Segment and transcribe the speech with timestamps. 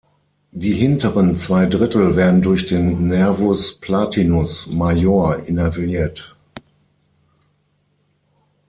[0.51, 6.35] Die hinteren zwei Drittel werden durch den Nervus palatinus major innerviert.